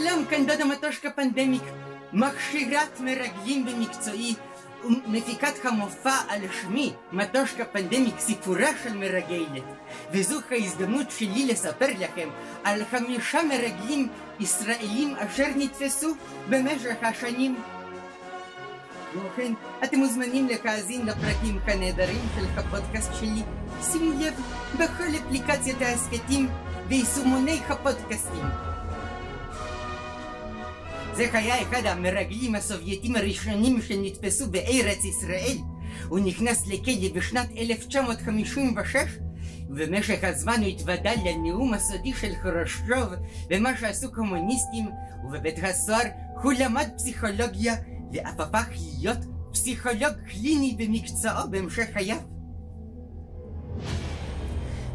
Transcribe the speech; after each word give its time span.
שלום, 0.00 0.24
כאן 0.24 0.46
דודה 0.46 0.64
מטושקה 0.64 1.10
פנדמיק, 1.10 1.62
מכשירת 2.12 3.00
מרגלים 3.00 3.66
במקצועי 3.66 4.34
ומפיקת 4.84 5.64
המופע 5.64 6.14
על 6.28 6.40
שמי, 6.62 6.92
מטושקה 7.12 7.64
פנדמיק, 7.64 8.18
סיפורה 8.18 8.68
של 8.82 8.96
מרגלת. 8.96 9.62
וזו 10.12 10.40
ההזדמנות 10.50 11.10
שלי 11.10 11.46
לספר 11.46 11.86
לכם 11.98 12.28
על 12.64 12.84
חמישה 12.90 13.42
מרגלים 13.42 14.08
ישראלים 14.40 15.14
אשר 15.16 15.46
נתפסו 15.56 16.14
במשך 16.48 16.96
השנים. 17.02 17.56
כמו 19.12 19.22
כן, 19.36 19.52
אתם 19.84 19.98
מוזמנים 19.98 20.48
להאזין 20.64 21.06
לפרקים 21.06 21.58
הנהדרים 21.66 22.22
של 22.36 22.44
הפודקאסט 22.56 23.10
שלי. 23.20 23.42
שימו 23.82 24.12
לב, 24.20 24.34
בכל 24.74 25.16
אפליקציית 25.26 25.82
ההסכתים 25.82 26.48
ויישומוני 26.88 27.60
הפודקאסטים. 27.68 28.71
זה 31.16 31.28
היה 31.32 31.62
אחד 31.62 31.86
המרגלים 31.86 32.54
הסובייטים 32.54 33.16
הראשונים 33.16 33.82
שנתפסו 33.82 34.50
בארץ 34.50 35.04
ישראל. 35.04 35.56
הוא 36.08 36.18
נכנס 36.18 36.66
לכלא 36.66 37.08
בשנת 37.14 37.48
1956 37.56 38.96
ובמשך 39.70 40.18
הזמן 40.22 40.56
הוא 40.60 40.68
התוודע 40.68 41.12
לנאום 41.24 41.74
הסודי 41.74 42.12
של 42.20 42.32
חרושצ'וב 42.42 43.12
ומה 43.50 43.76
שעשו 43.76 44.12
קומוניסטים 44.12 44.88
ובבית 45.24 45.58
הסוהר 45.62 46.06
הוא 46.42 46.52
למד 46.52 46.88
פסיכולוגיה 46.96 47.74
ואף 48.12 48.40
הפך 48.40 48.68
להיות 48.70 49.18
פסיכולוג 49.52 50.12
קליני 50.30 50.76
במקצועו 50.78 51.50
בהמשך 51.50 51.86
חייו. 51.92 52.18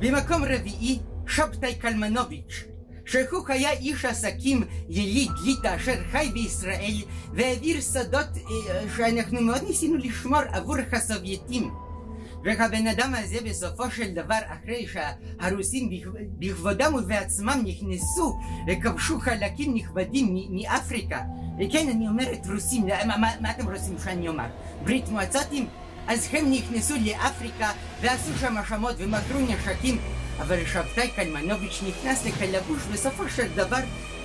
במקום 0.00 0.44
רביעי 0.44 0.98
שבתאי 1.26 1.74
קלמנוביץ' 1.74 2.75
שהוא 3.06 3.48
היה 3.48 3.70
איש 3.70 4.04
עסקים 4.04 4.62
יליד 4.88 5.30
ליטא 5.44 5.76
אשר 5.76 5.94
חי 6.12 6.30
בישראל 6.32 6.94
והעביר 7.32 7.80
סודות 7.80 8.26
שאנחנו 8.96 9.40
מאוד 9.40 9.62
ניסינו 9.62 9.96
לשמור 9.96 10.40
עבור 10.52 10.76
הסובייטים. 10.92 11.70
והבן 12.44 12.86
אדם 12.86 13.14
הזה 13.14 13.36
בסופו 13.44 13.90
של 13.90 14.14
דבר 14.14 14.38
אחרי 14.46 14.86
שהרוסים 14.92 15.90
בכבודם 16.38 16.94
ובעצמם 16.94 17.62
נכנסו 17.64 18.38
וכבשו 18.68 19.20
חלקים 19.20 19.74
נכבדים 19.74 20.48
מאפריקה 20.50 21.20
וכן 21.58 21.88
אני 21.88 22.08
אומרת 22.08 22.46
רוסים, 22.52 22.86
מה, 23.06 23.16
מה 23.40 23.50
אתם 23.50 23.70
רוצים 23.70 23.96
שאני 24.04 24.28
אומר? 24.28 24.46
ברית 24.84 25.08
מועצותים? 25.08 25.66
אז 26.08 26.28
הם 26.32 26.52
נכנסו 26.52 26.94
לאפריקה 27.04 27.70
ועשו 28.00 28.38
שם 28.40 28.56
האשמות 28.56 28.94
ומכרו 28.98 29.40
נשקים 29.40 29.98
אבל 30.38 30.66
שבתאי 30.66 31.10
קלמנוביץ' 31.10 31.82
נכנס 31.88 32.26
לקלבוש 32.26 32.82
בסופו 32.92 33.28
של 33.28 33.48
דבר 33.54 33.80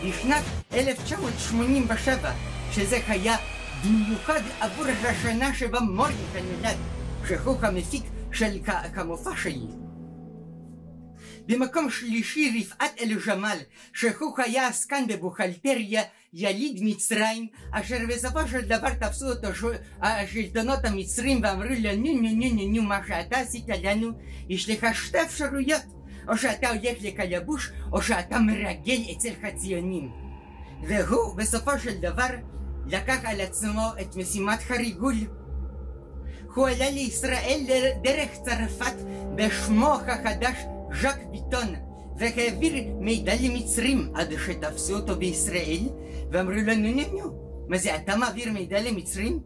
בשנת 0.06 0.44
1987 0.74 2.32
שזה 2.72 3.00
היה 3.08 3.36
במיוחד 3.86 4.42
עבור 4.60 4.86
השנה 4.86 5.56
שבה 5.56 5.80
מורניק 5.80 6.36
נולד 6.36 6.78
שהוא 7.28 7.58
המפיק 7.62 8.04
של 8.32 8.58
כמופע 8.94 9.32
שלי. 9.36 9.68
במקום 11.46 11.90
שלישי 11.90 12.60
רפעת 12.60 12.92
אל 13.02 13.18
ג'מאל 13.28 13.58
שהוא 13.94 14.36
היה 14.38 14.68
עסקן 14.68 15.08
בבוכלטריה 15.08 16.04
יליד 16.34 16.80
מצרים 16.84 17.48
אשר 17.72 17.98
בסופו 18.10 18.48
של 18.48 18.62
דבר 18.62 18.94
תפסו 18.94 19.30
אותו 19.30 19.48
השלטונות 20.02 20.86
המצרים 20.86 21.40
ואמרו 21.44 21.70
לו 21.70 21.96
נו 21.96 22.22
נו 22.22 22.30
נו 22.30 22.56
נו 22.56 22.68
נו 22.74 22.82
מה 22.82 23.00
שאתה 23.08 23.38
עשית 23.38 23.66
לנו 23.84 24.12
יש 24.50 24.70
לך 24.70 24.86
שתי 24.94 25.22
אפשרויות 25.22 26.01
או 26.28 26.38
שאתה 26.38 26.70
הולך 26.70 26.98
לקלבוש 27.02 27.72
או 27.92 28.02
שאתה 28.02 28.40
מרגל 28.40 29.02
אצל 29.12 29.34
הציונים 29.44 30.12
והוא 30.84 31.36
בסופו 31.36 31.80
של 31.80 32.02
דבר 32.02 32.30
לקח 32.86 33.20
על 33.24 33.42
עצמו 33.42 33.88
את 34.02 34.16
משימת 34.16 34.60
הריגול 34.70 35.16
הוא 36.56 36.68
עלה 36.68 36.90
לישראל 36.90 37.62
דרך 38.04 38.30
צרפת 38.46 38.94
בשמו 39.36 39.94
החדש 39.94 40.58
ז'ק 41.02 41.18
ביטון 41.32 41.76
והעביר 42.18 42.74
מידע 43.00 43.34
למצרים 43.42 44.12
עד 44.16 44.34
שתפסו 44.46 44.96
אותו 44.96 45.16
בישראל 45.16 45.90
ואמרו 46.32 46.54
לו 46.54 46.76
נו 46.76 46.92
נו 46.92 47.02
נו 47.12 47.52
מה 47.68 47.78
זה 47.78 47.96
אתה 47.96 48.16
מעביר 48.16 48.52
מידע 48.52 48.82
למצרים? 48.82 49.40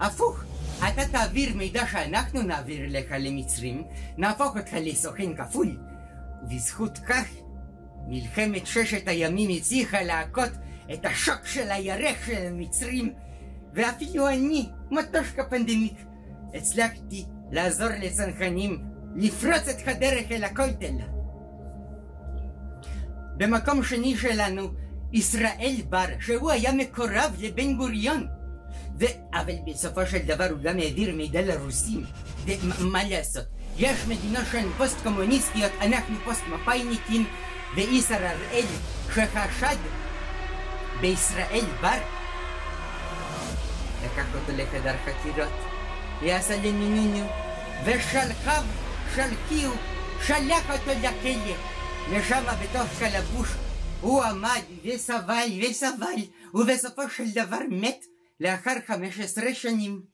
הפוך 0.00 0.44
אתה 0.78 1.08
תעביר 1.12 1.56
מידע 1.56 1.86
שאנחנו 1.86 2.42
נעביר 2.42 2.80
לך 2.88 3.14
למצרים 3.20 3.82
נהפוך 4.18 4.56
אותך 4.56 4.72
לסוכן 4.80 5.36
כפול 5.36 5.76
ובזכות 6.44 6.98
כך 6.98 7.26
מלחמת 8.08 8.66
ששת 8.66 9.08
הימים 9.08 9.50
הצליחה 9.56 10.02
להכות 10.02 10.50
את 10.92 11.04
השוק 11.04 11.46
של 11.46 11.70
הירך 11.70 12.26
של 12.26 12.46
המצרים 12.46 13.12
ואפילו 13.74 14.28
אני, 14.28 14.68
מטושקה 14.90 15.44
פנדמיק, 15.44 15.94
הצלחתי 16.54 17.24
לעזור 17.50 17.88
לצנחנים 18.02 18.84
לפרוץ 19.16 19.68
את 19.68 19.88
הדרך 19.88 20.30
אל 20.30 20.44
הכותל. 20.44 20.94
במקום 23.36 23.82
שני 23.82 24.16
שלנו, 24.16 24.68
ישראל 25.12 25.76
בר, 25.88 26.06
שהוא 26.20 26.50
היה 26.50 26.72
מקורב 26.72 27.36
לבן 27.38 27.76
גוריון. 27.76 28.26
ו... 29.00 29.04
אבל 29.34 29.54
בסופו 29.66 30.06
של 30.06 30.18
דבר 30.26 30.48
הוא 30.50 30.58
גם 30.62 30.78
העביר 30.78 31.16
מידע 31.16 31.42
לרוסים. 31.42 32.04
ומה 32.80 33.04
לעשות? 33.04 33.44
יש 33.78 34.06
מדינות 34.08 34.44
שהן 34.52 34.68
פוסט 34.76 34.96
קומוניסטיות, 35.02 35.72
אנחנו 35.80 36.16
פוסט 36.24 36.42
מפאיניקים, 36.48 37.26
ואיסר 37.74 38.26
הראל 38.26 38.66
שחשד 39.14 39.76
בישראל 41.00 41.64
בר 41.80 41.98
לקח 44.04 44.26
אותו 44.34 44.52
לחדר 44.56 44.94
חקירות 45.04 45.52
ועשה 46.22 46.56
לנינינו 46.56 47.26
ושלחיו 47.84 48.62
שלחיו 49.14 49.70
שלח 50.26 50.70
אותו 50.70 50.90
לכלא 51.00 51.54
ושם 52.10 52.44
בתוך 52.62 52.88
קלבוש 52.98 53.48
הוא 54.00 54.22
עמד 54.22 54.62
וסבל 54.84 55.48
וסבל 55.62 56.20
ובסופו 56.54 57.02
של 57.16 57.30
דבר 57.30 57.60
מת 57.70 58.04
לאחר 58.40 58.74
15 58.86 59.54
שנים. 59.54 60.13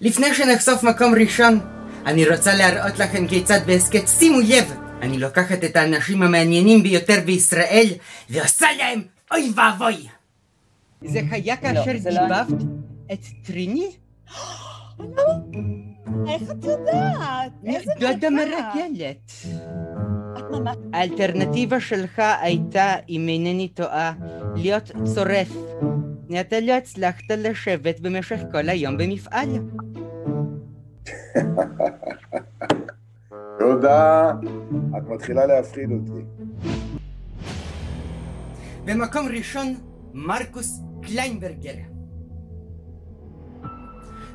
לפני 0.00 0.34
שנחשוף 0.34 0.82
מקום 0.82 1.14
ראשון, 1.20 1.60
אני 2.06 2.28
רוצה 2.28 2.54
להראות 2.54 2.98
לכם 2.98 3.28
כיצד 3.28 3.58
בהסכת 3.66 4.08
שימו 4.08 4.40
לב, 4.40 4.72
אני 5.02 5.18
לוקחת 5.18 5.64
את 5.64 5.76
האנשים 5.76 6.22
המעניינים 6.22 6.82
ביותר 6.82 7.20
בישראל 7.24 7.86
ועושה 8.30 8.66
להם 8.78 9.02
אוי 9.30 9.52
ואבוי. 9.56 10.06
זה 11.04 11.20
היה 11.30 11.56
כאשר 11.56 11.92
דיבבת 11.92 12.62
את 13.12 13.18
טריני? 13.42 13.86
איך 16.28 16.42
את 16.50 16.64
יודעת? 16.64 17.52
איזה 17.66 17.92
דודה 18.00 18.30
מרגלת. 18.30 19.32
האלטרנטיבה 20.92 21.80
שלך 21.80 22.22
הייתה, 22.40 22.94
אם 23.08 23.26
אינני 23.28 23.68
טועה, 23.68 24.12
להיות 24.56 24.90
צורף. 25.14 25.48
אתה 26.40 26.60
לא 26.60 26.72
הצלחת 26.72 27.30
לשבת 27.30 28.00
במשך 28.00 28.40
כל 28.52 28.68
היום 28.68 28.96
במפעל. 28.96 29.48
תודה, 33.58 34.32
את 34.98 35.08
מתחילה 35.08 35.46
להפחיד 35.46 35.90
אותי. 35.90 36.24
במקום 38.84 39.28
ראשון, 39.28 39.74
מרקוס 40.14 40.80
קליינברגר. 41.02 41.74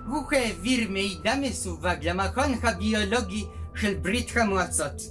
הוא 0.07 0.23
העביר 0.31 0.89
מידע 0.89 1.33
מסווג 1.41 1.87
למכון 2.01 2.53
הביולוגי 2.63 3.45
של 3.75 3.93
ברית 3.93 4.37
המועצות. 4.37 5.01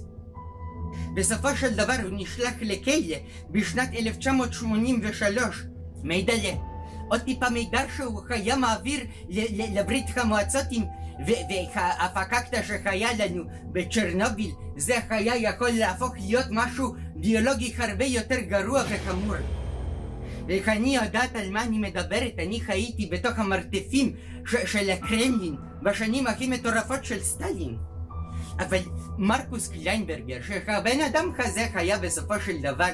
בסופו 1.15 1.55
של 1.55 1.75
דבר 1.75 1.95
הוא 2.03 2.11
נשלח 2.11 2.53
לכלא 2.61 3.17
בשנת 3.51 3.89
1983. 3.93 5.63
מידע 6.03 6.33
ל... 6.33 6.55
עוד 7.07 7.21
טיפה 7.21 7.49
מידע 7.49 7.81
שהוא 7.95 8.21
היה 8.29 8.55
מעביר 8.55 8.99
לברית 9.73 10.05
המועצות 10.15 10.65
עם... 10.71 10.83
והפקקטה 11.27 12.63
שהיה 12.63 13.09
לנו 13.19 13.43
בצ'רנוביל 13.71 14.51
זה 14.77 14.95
היה 15.09 15.35
יכול 15.35 15.69
להפוך 15.69 16.13
להיות 16.15 16.45
משהו 16.51 16.95
ביולוגי 17.15 17.73
הרבה 17.77 18.05
יותר 18.05 18.39
גרוע 18.39 18.83
וחמור. 18.89 19.35
ואיך 20.47 20.69
אני 20.69 20.95
יודעת 20.95 21.35
על 21.35 21.51
מה 21.51 21.63
אני 21.63 21.79
מדברת, 21.79 22.33
אני 22.39 22.61
חייתי 22.61 23.09
בתוך 23.11 23.39
המרתפים 23.39 24.15
של 24.65 24.89
הקרמלין 24.89 25.55
בשנים 25.81 26.27
הכי 26.27 26.47
מטורפות 26.47 27.05
של 27.05 27.19
סטלין. 27.19 27.77
אבל 28.59 28.79
מרקוס 29.17 29.67
קליינברגר, 29.67 30.37
שהבן 30.47 31.01
אדם 31.01 31.31
כזה 31.37 31.67
היה 31.73 31.97
בסופו 31.97 32.39
של 32.39 32.61
דבר 32.61 32.89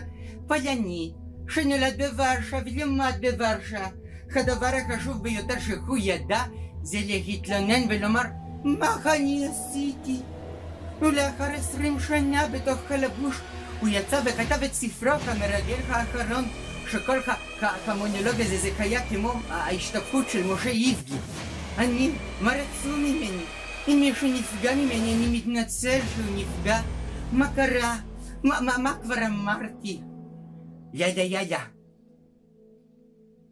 פולני, 0.47 1.13
שנולד 1.49 2.01
בוורשה 2.01 2.59
ולמד 2.65 3.13
בוורשה, 3.21 3.87
הדבר 4.35 4.71
החשוב 4.75 5.23
ביותר 5.23 5.59
שהוא 5.59 5.97
ידע 6.01 6.43
זה 6.83 6.97
להתלונן 7.05 7.81
ולומר 7.89 8.21
מה 8.63 8.95
אני 9.05 9.47
עשיתי? 9.47 10.19
ולאחר 11.01 11.43
עשרים 11.43 11.99
שנה 11.99 12.47
בתוך 12.47 12.79
קלבוש 12.87 13.35
הוא 13.79 13.89
יצא 13.89 14.21
וכתב 14.25 14.63
את 14.63 14.73
ספרו 14.73 15.19
כמרגל 15.25 15.77
האחרון, 15.87 16.45
שכל 16.91 17.19
המונולוג 17.59 18.41
הזה 18.41 18.57
זה 18.57 18.69
היה 18.79 19.09
כמו 19.09 19.33
ההשתקפות 19.49 20.29
של 20.29 20.53
משה 20.53 20.69
איבגי. 20.69 21.15
אני, 21.77 22.11
מה 22.41 22.51
רצו 22.51 22.89
ממני? 22.97 23.43
אם 23.87 23.97
מישהו 23.99 24.27
נפגע 24.27 24.75
ממני, 24.75 25.15
אני 25.15 25.37
מתנצל 25.37 25.99
שהוא 26.15 26.35
נפגע. 26.35 26.81
מה 27.31 27.53
קרה? 27.55 27.95
מה, 28.43 28.61
מה, 28.61 28.77
מה 28.77 28.93
כבר 29.03 29.25
אמרתי? 29.25 30.01
ידה 30.93 31.21
ידה. 31.21 31.59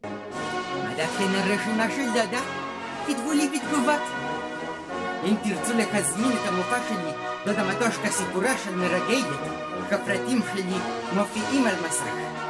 מה 0.04 0.94
דעתכם 0.96 1.24
על 1.24 1.52
רשימה 1.52 1.86
של 1.90 2.10
דדה? 2.10 2.67
כתבו 3.08 3.32
לי 3.32 3.48
בתגובות. 3.48 4.02
אם 5.24 5.34
תרצו 5.42 5.72
להזמין 5.74 6.32
את 6.32 6.48
המופע 6.48 6.78
שלי, 6.88 7.12
דודה 7.44 7.64
מטושקה 7.64 8.10
סיפורה 8.10 8.58
של 8.64 8.74
מרגלת, 8.74 9.58
הפרטים 9.92 10.40
שלי 10.52 10.78
מופיעים 11.14 11.66
על 11.66 11.74
מסך. 11.88 12.47